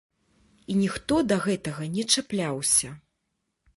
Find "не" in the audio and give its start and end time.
1.99-2.03